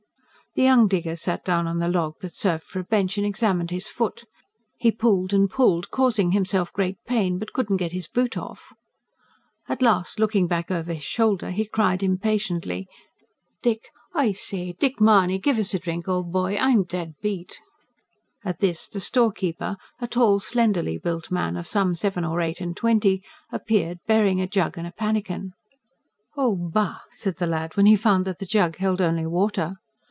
[0.53, 3.71] The young digger sat down on the log that served for a bench, and examined
[3.71, 4.25] his foot.
[4.77, 8.73] He pulled and pulled, causing himself great pain, but could not get his boot off.
[9.69, 12.89] At last, looking back over his shoulder he cried impatiently:
[13.61, 13.87] "Dick!...
[14.13, 15.37] I say, Dick Mahony!
[15.39, 16.57] Give us a drink, old boy!...
[16.59, 17.61] I'm dead beat."
[18.43, 22.75] At this the storekeeper a tall, slenderly built man of some seven or eight and
[22.75, 23.23] twenty
[23.53, 25.53] appeared, bearing a jug and a pannikin.
[26.35, 29.75] "Oh, bah!" said the lad, when he found that the jug held only water.